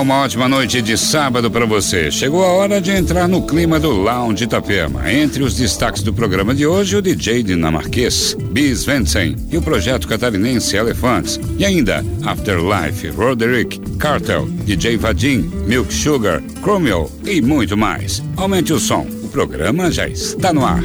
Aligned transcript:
Uma 0.00 0.22
ótima 0.22 0.46
noite 0.46 0.82
de 0.82 0.96
sábado 0.96 1.50
para 1.50 1.64
você. 1.64 2.10
Chegou 2.10 2.44
a 2.44 2.48
hora 2.48 2.80
de 2.80 2.90
entrar 2.90 3.26
no 3.26 3.46
clima 3.46 3.80
do 3.80 3.90
Lounge 3.90 4.44
Itapema. 4.44 5.10
Entre 5.10 5.42
os 5.42 5.56
destaques 5.56 6.02
do 6.02 6.12
programa 6.12 6.54
de 6.54 6.66
hoje, 6.66 6.96
o 6.96 7.02
DJ 7.02 7.42
dinamarquês 7.42 8.36
Bis 8.50 8.84
Vensen 8.84 9.34
e 9.50 9.56
o 9.56 9.62
projeto 9.62 10.06
catarinense 10.06 10.76
Elephants. 10.76 11.40
E 11.58 11.64
ainda 11.64 12.04
Afterlife, 12.24 13.08
Roderick, 13.08 13.80
Cartel, 13.98 14.46
DJ 14.64 14.96
Vadim, 14.98 15.50
Milk 15.66 15.92
Sugar, 15.92 16.42
Chromio 16.62 17.10
e 17.24 17.40
muito 17.40 17.76
mais. 17.76 18.22
Aumente 18.36 18.72
o 18.72 18.78
som, 18.78 19.06
o 19.22 19.28
programa 19.28 19.90
já 19.90 20.06
está 20.06 20.52
no 20.52 20.64
ar. 20.64 20.82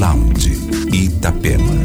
Lounge 0.00 0.58
Itapema. 0.92 1.83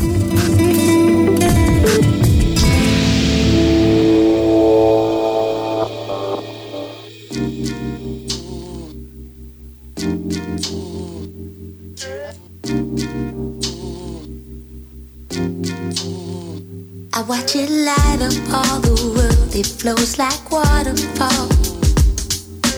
Light 17.68 18.22
up 18.22 18.54
all 18.54 18.80
the 18.80 18.96
world. 19.18 19.54
It 19.54 19.66
flows 19.66 20.18
like 20.18 20.50
waterfall. 20.50 21.50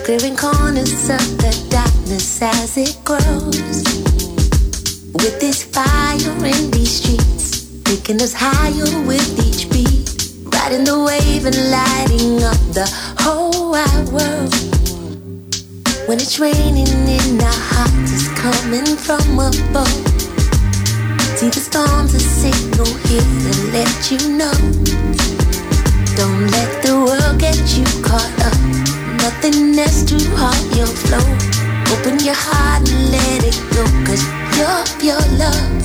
Clearing 0.04 0.36
corners 0.36 1.08
of 1.08 1.38
the 1.38 1.54
darkness 1.70 2.42
as 2.42 2.78
it 2.78 2.98
grows. 3.06 3.84
With 5.14 5.40
this 5.40 5.64
fire 5.64 6.18
in 6.44 6.72
these 6.72 6.96
streets, 6.98 7.82
taking 7.84 8.20
us 8.24 8.34
higher 8.34 9.06
with 9.06 9.30
each 9.46 9.70
beat. 9.70 10.52
Riding 10.52 10.84
the 10.84 10.98
wave 10.98 11.46
and 11.46 11.70
lighting 11.70 12.42
up 12.42 12.58
the 12.74 12.90
whole 13.20 13.70
wide 13.70 14.10
world. 14.10 14.52
When 16.08 16.18
it's 16.20 16.40
raining 16.40 16.88
in 16.88 17.40
our 17.40 17.54
hearts, 17.54 18.14
it's 18.14 18.28
coming 18.30 18.98
from 18.98 19.38
above. 19.38 20.11
See 21.42 21.50
the 21.50 21.60
storms 21.60 22.14
a 22.14 22.20
signal 22.20 22.86
here 23.10 23.26
to 23.26 23.54
let 23.74 24.12
you 24.14 24.22
know. 24.38 24.54
Don't 26.14 26.46
let 26.54 26.70
the 26.86 26.94
world 26.94 27.40
get 27.40 27.58
you 27.74 27.84
caught 28.06 28.30
up. 28.46 28.54
Nothing 29.26 29.74
else 29.74 30.04
to 30.06 30.22
halt 30.38 30.62
your 30.78 30.86
flow. 30.86 31.26
Open 31.98 32.22
your 32.22 32.38
heart 32.38 32.86
and 32.86 33.10
let 33.10 33.42
it 33.42 33.58
go, 33.74 33.82
cause 34.06 34.22
you're 34.54 34.86
pure 35.02 35.26
love. 35.42 35.82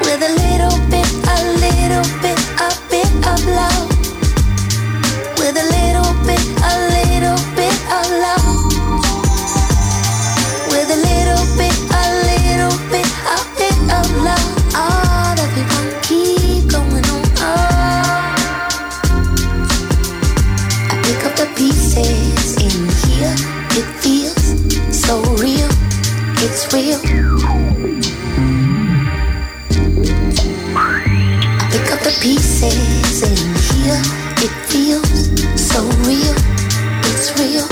With 0.00 0.24
a 0.24 0.32
little 0.40 0.76
bit, 0.88 1.12
a 1.28 1.38
little 1.60 2.08
bit, 2.24 2.40
a 2.64 2.72
bit 2.88 3.12
of 3.28 3.44
love. 3.44 3.92
With 5.36 5.52
a 5.52 5.66
little 5.68 6.16
bit, 6.24 6.40
a 6.64 6.74
little 6.96 7.40
bit 7.60 7.76
of 7.92 8.08
love. 8.24 8.56
With 10.72 10.88
a 10.88 11.00
little 11.12 11.44
bit, 11.60 11.71
Real. 26.72 26.98
I 30.74 31.68
pick 31.70 31.92
up 31.92 32.00
the 32.00 32.16
pieces 32.22 33.22
in 33.22 33.36
here. 33.68 34.00
It 34.40 34.52
feels 34.70 35.20
so 35.60 35.82
real. 36.08 36.34
It's 37.04 37.28
real. 37.38 37.66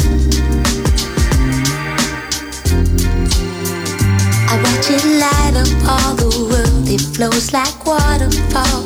I 4.51 4.55
watch 4.63 4.91
it 4.91 5.05
light 5.19 5.57
up 5.57 5.73
all 5.89 6.15
the 6.17 6.31
world. 6.51 6.87
It 6.87 7.01
flows 7.01 7.55
like 7.55 7.87
waterfall. 7.87 8.83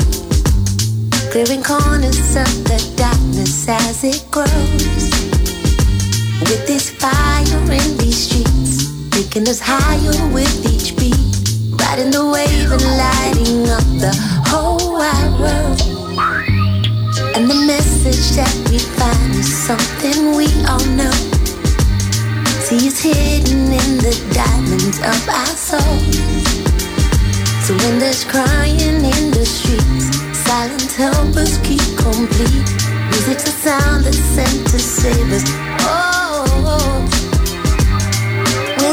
Clearing 1.33 1.65
corners 1.65 2.37
of 2.37 2.65
the 2.71 2.79
darkness 2.97 3.69
as 3.69 4.05
it 4.05 4.25
grows. 4.31 5.11
With 6.41 6.67
this 6.69 6.91
fire 6.91 7.73
in 7.73 8.04
taking 9.35 9.49
us 9.49 9.61
higher 9.61 10.33
with 10.33 10.55
each 10.73 10.97
beat. 10.97 11.19
Riding 11.81 12.11
the 12.13 12.25
wave 12.25 12.71
and 12.71 12.87
lighting 13.03 13.69
up 13.69 13.87
the 13.99 14.13
whole 14.47 14.93
wide 14.93 15.35
world. 15.41 15.81
And 17.35 17.51
the 17.51 17.59
message 17.67 18.37
that 18.39 18.55
we 18.71 18.79
find 18.79 19.35
is 19.35 19.51
something 19.51 20.37
we 20.39 20.47
all 20.71 20.87
know. 20.95 21.11
See, 22.63 22.87
it's 22.87 23.03
hidden 23.03 23.75
in 23.75 23.91
the 23.99 24.15
diamonds 24.31 24.99
of 25.03 25.29
our 25.29 25.55
soul. 25.59 25.99
So 27.67 27.75
when 27.83 27.99
there's 27.99 28.25
crying 28.25 29.03
in 29.03 29.31
the 29.33 29.45
streets, 29.45 30.15
silent 30.47 30.93
help 30.93 31.35
us 31.35 31.59
keep 31.67 31.83
complete. 31.99 32.71
Music's 33.11 33.49
a 33.49 33.55
sound 33.67 34.05
that's 34.05 34.19
sent 34.19 34.69
to 34.69 34.79
save 34.79 35.33
us. 35.33 35.43
Oh, 35.81 36.14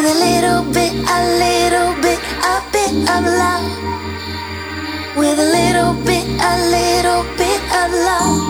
with 0.01 0.15
a 0.15 0.19
little 0.19 0.63
bit, 0.73 0.93
a 0.93 1.19
little 1.37 1.93
bit, 2.01 2.19
a 2.41 2.55
bit 2.73 2.93
of 3.07 3.23
love. 3.23 3.69
With 5.15 5.37
a 5.37 5.49
little 5.57 5.93
bit, 5.93 6.25
a 6.25 6.53
little 6.73 7.23
bit 7.37 7.61
of 7.81 7.91
love. 8.09 8.41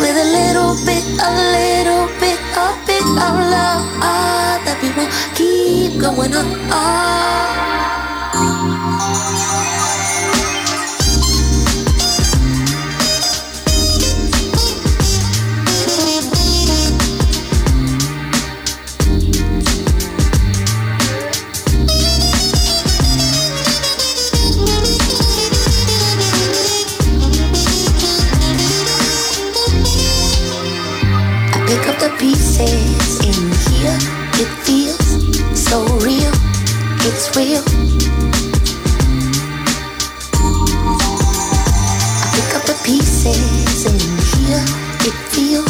With 0.00 0.16
a 0.16 0.28
little 0.36 0.74
bit, 0.84 1.04
a 1.28 1.32
little 1.56 2.06
bit, 2.20 2.40
a 2.60 2.68
bit 2.86 3.06
of 3.26 3.34
love. 3.56 3.84
Ah, 4.04 4.60
that 4.66 4.76
we 4.82 4.90
will 4.96 5.10
keep 5.34 5.98
going 5.98 6.34
on. 6.34 6.46
Ah. 6.70 7.97
So 35.68 35.84
real. 35.98 36.32
It's 37.04 37.36
real. 37.36 37.62
I 42.20 42.26
pick 42.32 42.50
up 42.56 42.64
the 42.64 42.76
pieces 42.84 43.84
in 43.84 44.00
here. 44.32 44.64
It 45.04 45.16
feels 45.28 45.68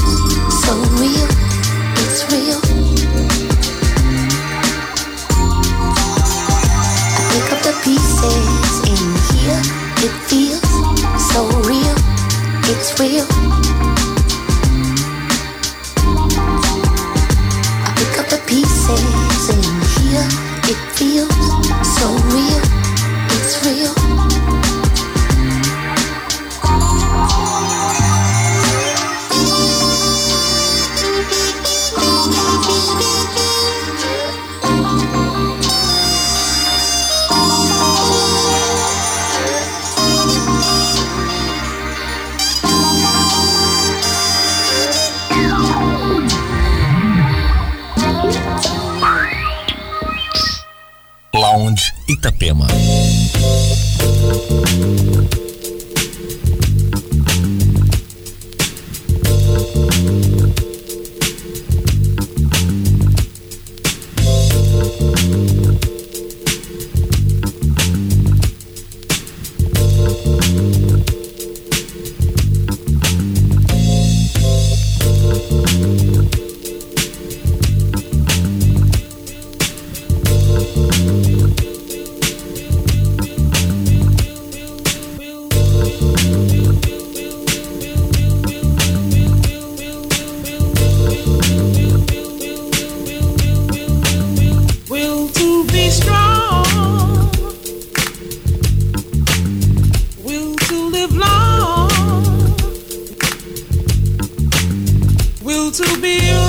so 0.62 0.72
real. 1.02 1.28
It's 2.02 2.20
real. 2.30 2.60
I 7.16 7.22
pick 7.32 7.48
up 7.52 7.60
the 7.66 7.74
pieces 7.82 8.72
in 8.92 9.02
here. 9.34 9.62
It 10.06 10.14
feels 10.30 10.70
so 11.32 11.40
real. 11.66 11.96
It's 12.70 12.90
real. 13.00 13.77
So 21.98 22.14
real. 22.28 22.57
live 100.98 101.16
long, 101.16 101.88
will 105.44 105.70
to 105.70 106.00
be. 106.00 106.47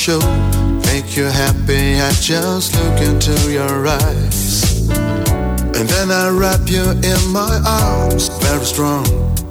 Show 0.00 0.20
make 0.86 1.16
you 1.16 1.24
happy. 1.24 2.00
I 2.00 2.10
just 2.12 2.74
look 2.74 3.00
into 3.00 3.52
your 3.52 3.86
eyes. 3.86 4.88
And 5.76 5.86
then 5.88 6.10
I 6.10 6.30
wrap 6.30 6.68
you 6.68 6.84
in 7.12 7.20
my 7.32 7.54
arms, 7.66 8.28
very 8.44 8.64
strong, 8.64 9.04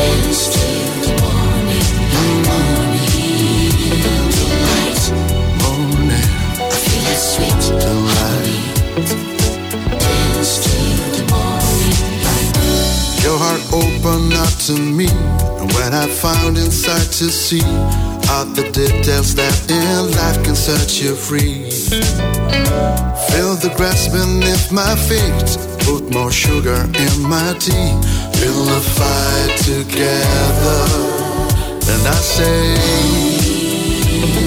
found 0.01 0.25
inside 0.27 0.57
to 1.05 1.36
see 17.47 17.63
all 18.29 18.45
the 18.45 18.69
details 18.73 19.33
that 19.35 19.71
in 19.71 20.11
life 20.19 20.43
can 20.43 20.55
set 20.55 21.01
you 21.01 21.15
free. 21.15 21.71
Feel 23.31 23.55
the 23.63 23.71
grass 23.77 24.09
beneath 24.09 24.69
my 24.69 24.93
feet, 25.07 25.49
put 25.87 26.03
more 26.13 26.31
sugar 26.31 26.81
in 27.05 27.15
my 27.23 27.55
tea, 27.57 27.93
a 28.77 28.79
fire 28.97 29.49
together, 29.69 30.81
and 31.91 32.03
I 32.05 32.17
say. 32.35 34.46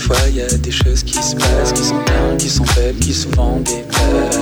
Des 0.00 0.06
fois 0.06 0.28
y 0.34 0.40
a 0.40 0.46
des 0.46 0.70
choses 0.70 1.02
qui 1.02 1.12
se 1.12 1.36
passent, 1.36 1.74
qui 1.74 1.84
sont 1.84 2.02
bien, 2.06 2.34
qui 2.38 2.48
sont 2.48 2.64
faibles, 2.64 2.98
qui 3.00 3.12
souvent 3.12 3.58
dépassent. 3.58 4.38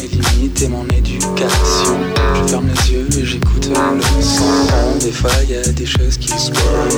Mes 0.00 0.08
limites 0.08 0.62
et 0.62 0.68
mon 0.68 0.84
éducation. 0.88 1.98
Je 2.34 2.48
ferme 2.48 2.68
les 2.68 2.92
yeux 2.94 3.06
et 3.18 3.26
j'écoute 3.26 3.68
le 3.68 4.22
son. 4.22 4.98
Des 5.00 5.12
fois 5.12 5.30
y 5.46 5.56
a 5.56 5.72
des 5.72 5.84
choses 5.84 6.16
qui 6.16 6.28
se 6.28 6.50
passent, 6.50 6.96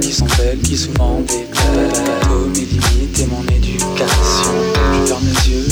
qui 0.00 0.12
sont 0.12 0.28
faibles, 0.28 0.62
qui 0.62 0.78
souvent 0.78 1.20
dépassent. 1.20 2.00
Mes 2.54 2.64
limites 2.64 3.20
et 3.20 3.26
mon 3.26 3.42
éducation. 3.42 4.54
Je 5.02 5.08
ferme 5.08 5.26
les 5.26 5.52
yeux 5.52 5.71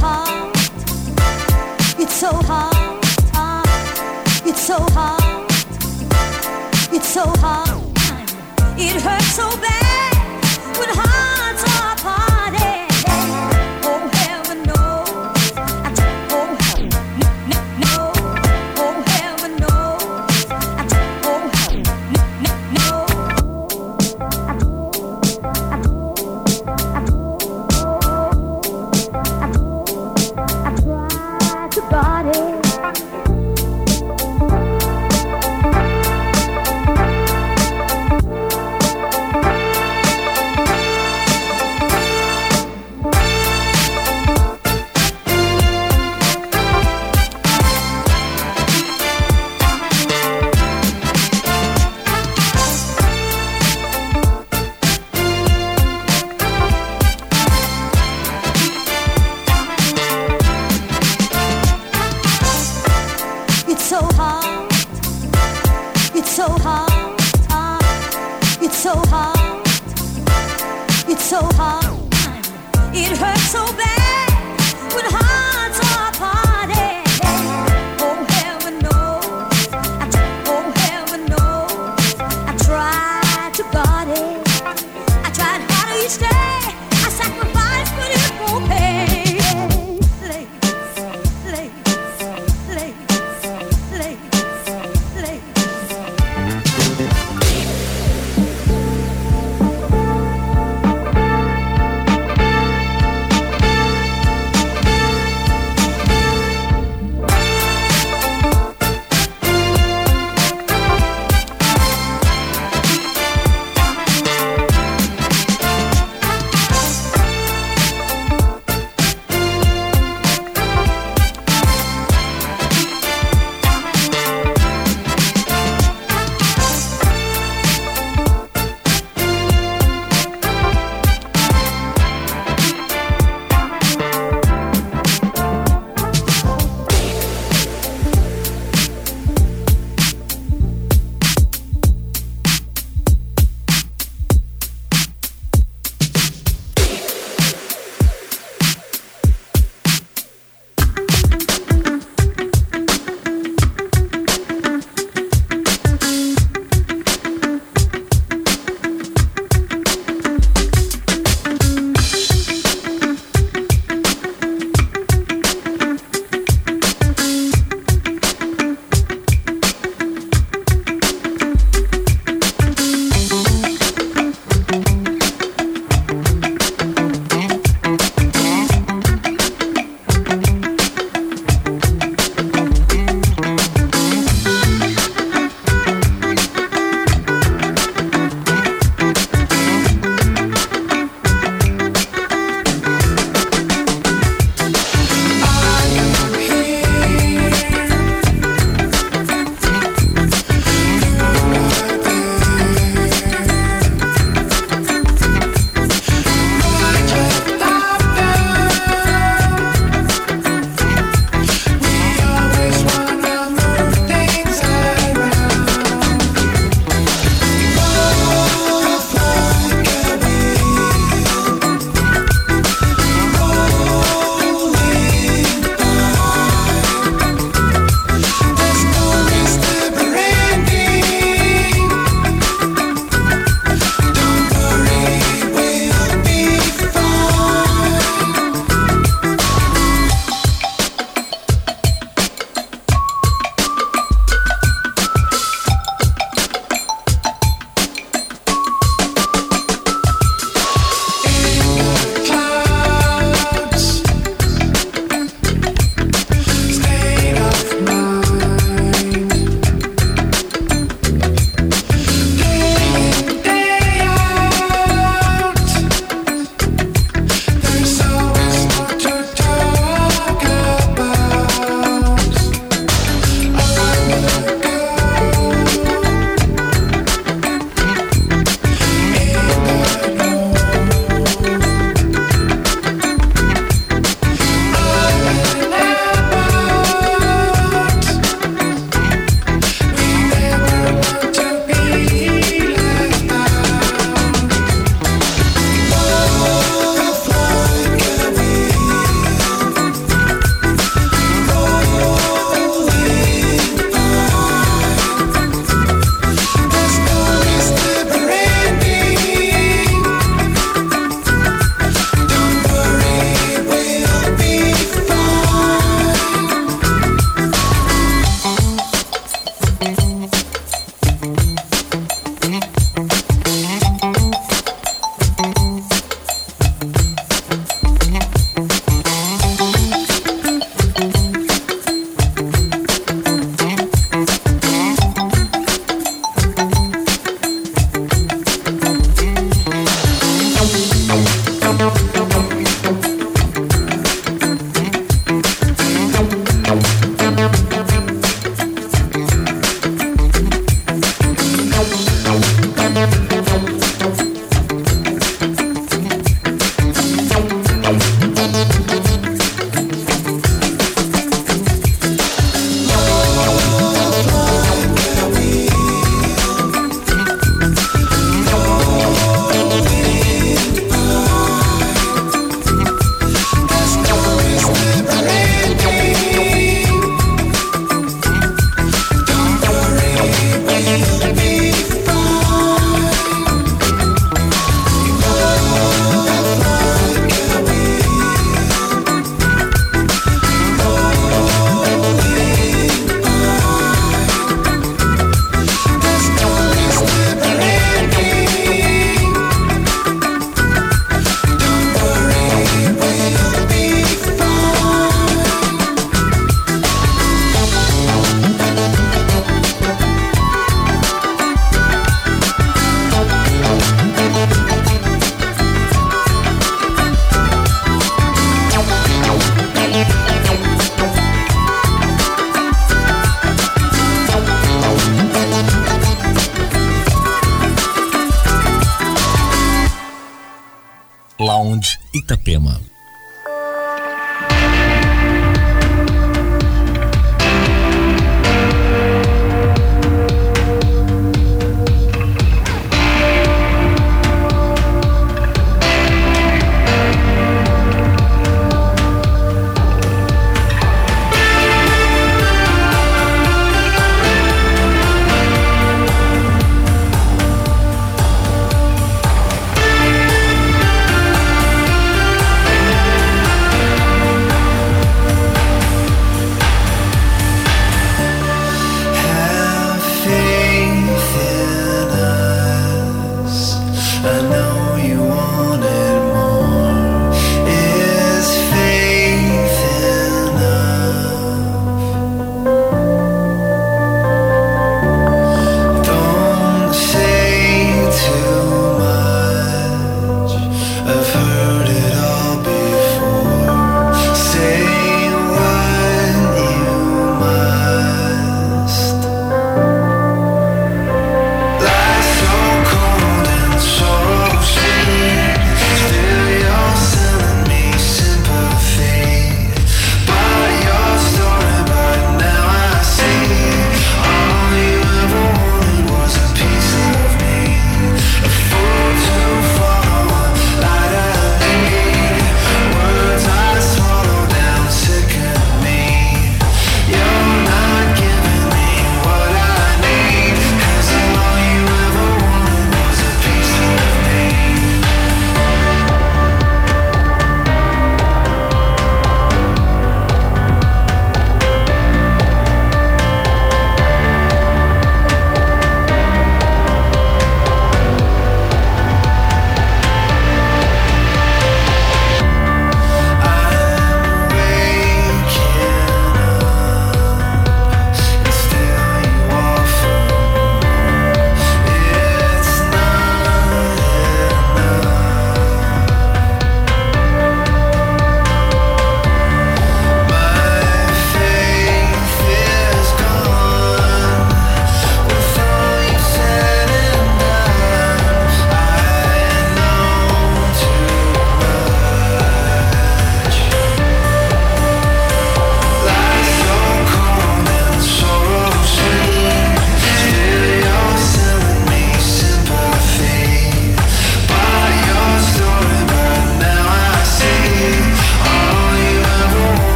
hard. 0.00 0.56
It's 1.98 2.14
so 2.14 2.32
hard. 2.32 2.80
It's 4.46 4.60
so 4.60 4.78
hard. 4.96 5.50
It's 6.92 7.08
so 7.08 7.24
hard. 7.38 7.68
It 8.78 9.02
hurts 9.02 9.34
so 9.34 9.48
bad. 9.60 9.89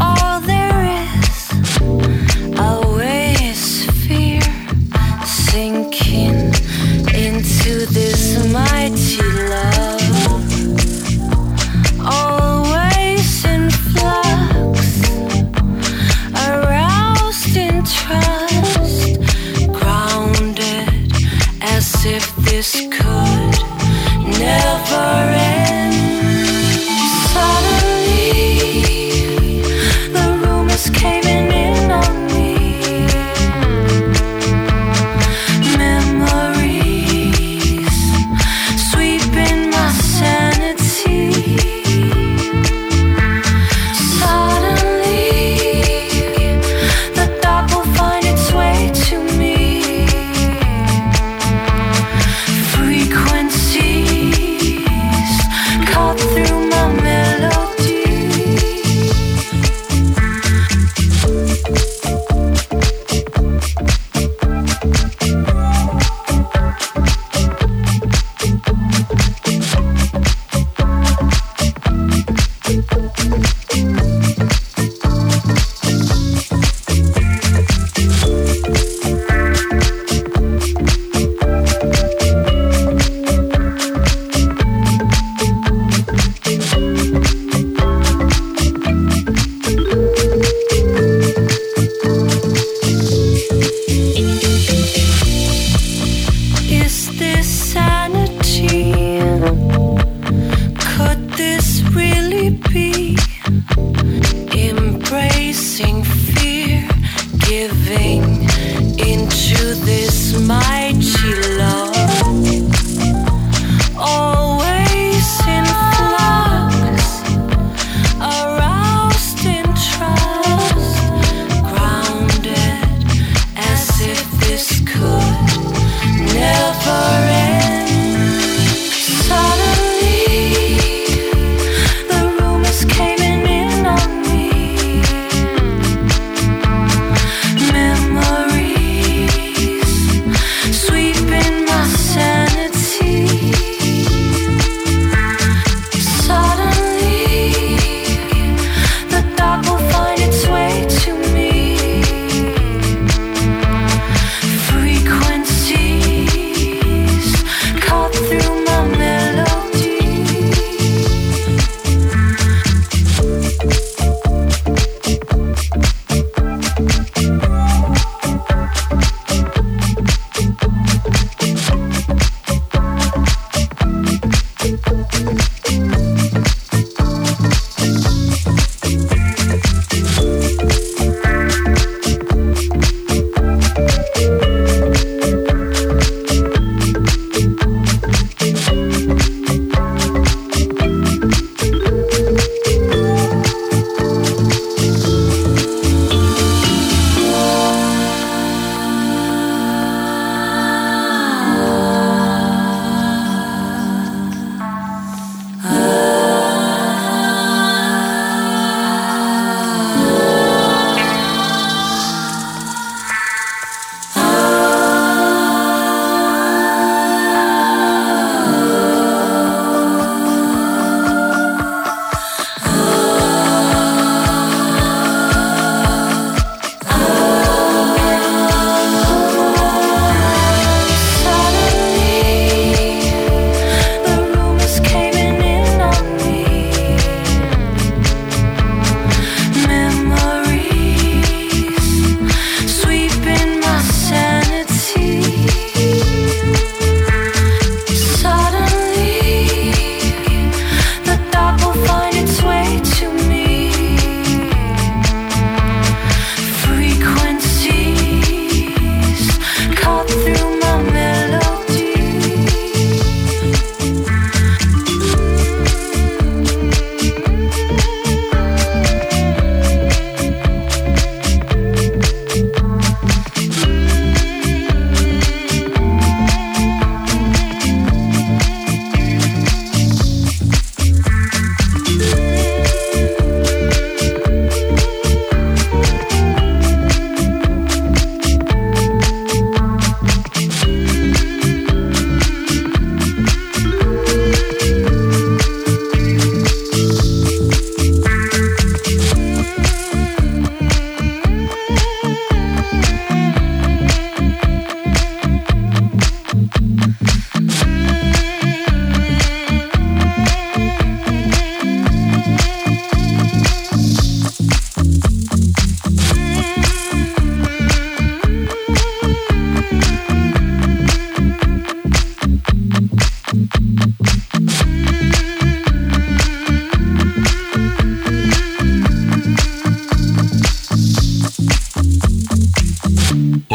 all 0.00 0.37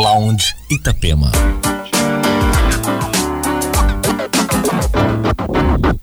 Lounge 0.03 0.53
Itapema. 0.67 1.31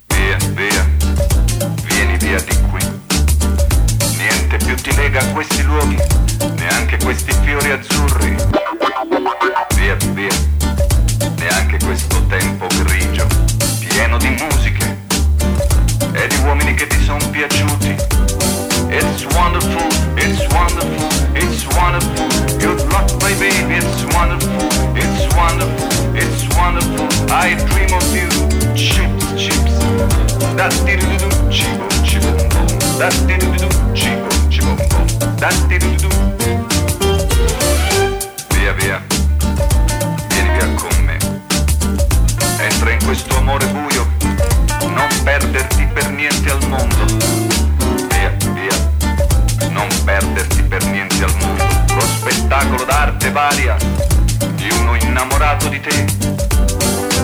Via, 0.09 0.38
via, 0.55 0.88
vieni 1.84 2.16
via 2.16 2.40
di 2.40 2.57
qui. 2.70 2.80
Niente 4.16 4.57
più 4.64 4.74
ti 4.76 4.96
lega 4.96 5.20
a 5.20 5.26
questi 5.32 5.62
luoghi, 5.64 5.98
neanche 6.57 6.96
questi 7.05 7.30
fiori 7.44 7.72
azzurri. 7.72 8.34
Via, 9.74 9.96
via, 10.14 10.34
neanche 11.36 11.76
questo 11.84 12.24
tempo 12.28 12.68
grigio, 12.82 13.26
pieno 13.80 14.16
di 14.16 14.28
musiche 14.30 14.96
e 16.14 16.26
di 16.26 16.36
uomini 16.46 16.72
che 16.72 16.86
ti 16.86 17.05
sono 17.05 17.28
piaciuti. 17.28 17.94
It's 18.88 19.26
wonderful, 19.34 19.86
it's 20.16 20.46
wonderful, 20.55 21.09
it's 21.34 21.66
wonderful. 21.76 22.30
It's 23.72 24.02
wonderful, 24.16 24.68
it's 24.96 25.32
wonderful, 25.36 25.88
it's 26.16 26.42
wonderful. 26.56 27.06
I 27.30 27.54
dream 27.70 27.94
of 27.94 28.02
you. 28.12 28.26
Chips, 28.74 29.30
chips. 29.38 29.78
That 30.58 30.74
did 30.84 30.98
do 30.98 31.06
do 31.16 31.28
chibo 31.54 31.86
chibo. 32.10 32.34
That 32.98 33.14
Via 38.50 38.72
via. 38.74 39.02
Vieni 40.28 40.50
via 40.50 40.74
con 40.74 41.04
me. 41.04 41.16
Entra 42.58 42.90
in 42.90 42.98
questo 43.04 43.36
amore 43.36 43.66
buio. 43.68 44.04
Non 44.80 45.08
perderti 45.22 45.86
per 45.94 46.10
niente 46.10 46.50
al 46.50 46.66
mondo. 46.66 47.04
Via 48.08 48.34
via. 48.52 49.68
Non 49.70 49.88
perderti 50.04 50.60
per 50.64 50.84
niente 50.86 51.22
al 51.22 51.34
mondo. 51.38 51.49
spettacolo 52.61 52.84
d'arte 52.84 53.30
varia 53.30 53.76
di 54.54 54.68
uno 54.80 54.94
innamorato 54.96 55.68
di 55.68 55.80
te. 55.80 56.04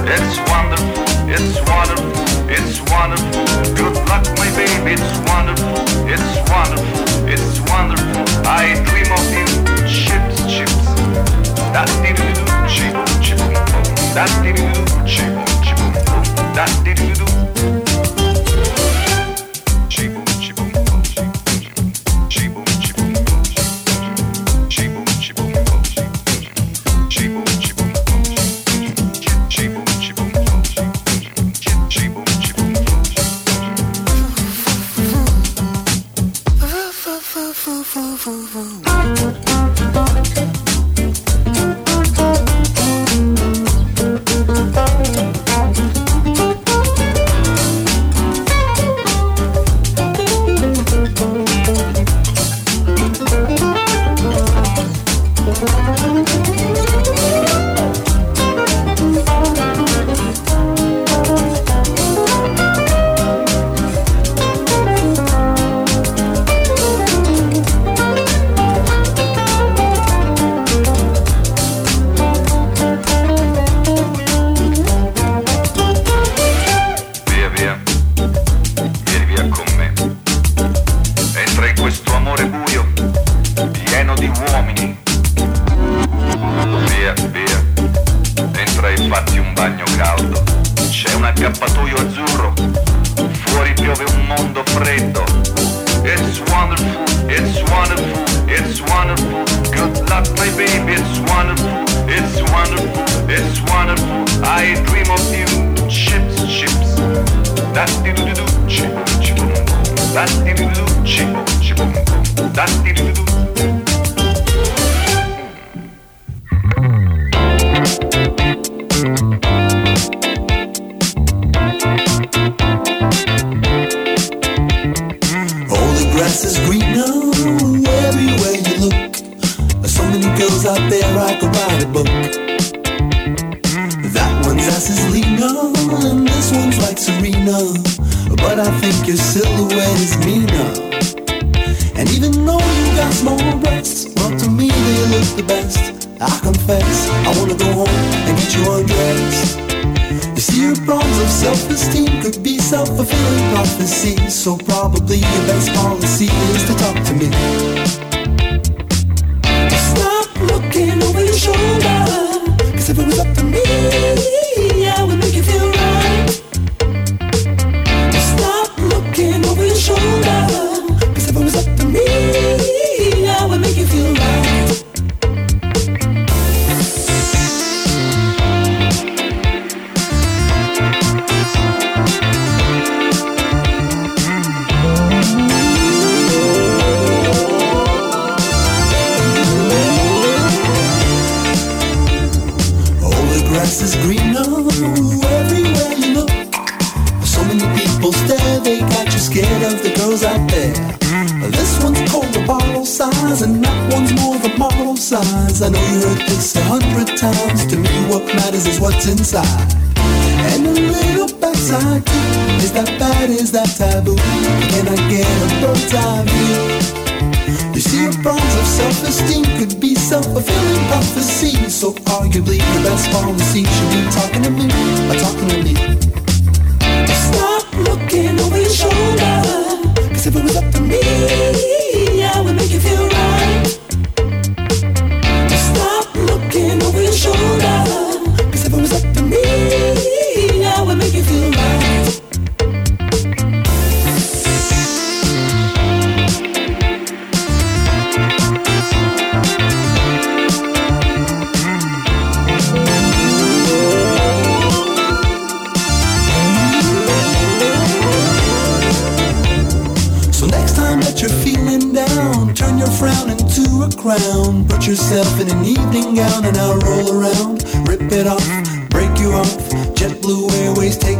It's 0.04 0.38
wonderful, 0.48 1.04
it's 1.28 1.60
wonderful, 1.68 2.48
it's 2.48 2.80
wonderful. 2.90 3.44
Good 3.74 3.96
luck, 4.08 4.26
my 4.38 4.48
baby, 4.54 4.92
it's 4.92 5.18
wonderful, 5.26 5.82
it's 6.06 6.40
wonderful, 6.48 7.28
it's 7.28 7.60
wonderful. 7.68 8.24
I 8.46 8.80
dream 8.84 9.12
of 9.12 9.30
you, 9.30 9.44
chips, 9.86 10.40
chips. 10.46 10.94
That 11.72 11.88
did 12.02 12.18
you 12.18 12.32
do, 12.32 12.44
chip, 12.66 12.96
chip, 13.20 13.38
that 14.14 14.30
did 14.42 14.58
you 14.58 14.72
do, 14.72 14.84
chip, 15.04 15.34
chip, 15.62 15.78
that 16.54 16.70
did 16.82 16.98
you 17.00 17.14
do. 17.14 17.35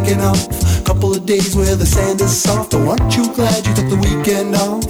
Taking 0.06 0.22
off. 0.22 0.84
Couple 0.84 1.12
of 1.12 1.26
days 1.26 1.56
where 1.56 1.74
the 1.74 1.84
sand 1.84 2.20
is 2.20 2.30
soft. 2.30 2.74
Oh, 2.74 2.90
aren't 2.90 3.16
you 3.16 3.26
glad 3.34 3.66
you 3.66 3.74
took 3.74 3.88
the 3.88 3.96
weekend 3.96 4.54
off? 4.54 4.86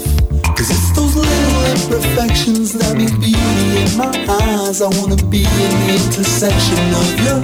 Cause 0.54 0.68
it's 0.68 0.92
those 0.94 1.16
little 1.16 1.64
imperfections 1.72 2.74
that 2.74 2.96
make 2.96 3.16
beauty 3.18 3.80
in 3.80 3.96
my 3.96 4.12
eyes. 4.28 4.82
I 4.82 4.88
wanna 5.00 5.16
be 5.28 5.38
in 5.38 5.72
the 5.80 5.96
intersection 5.96 6.84
of 7.00 7.08
your 7.24 7.40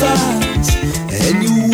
thighs. 0.00 0.68
And 1.08 1.42
you 1.42 1.73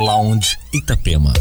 Lounge 0.00 0.56
Itapema. 0.72 1.34